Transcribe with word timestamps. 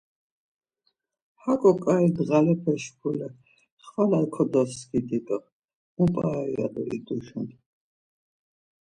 Haǩo 1.41 1.71
ǩai 1.83 2.05
dǧalepe 2.15 2.73
şkule, 2.83 3.27
xvala 3.87 4.21
kodoskidi 4.33 5.19
do 5.25 5.37
mu 5.95 6.05
p̌are 6.13 6.45
ya 6.55 6.65
do 6.73 6.81
iduşun. 6.97 7.47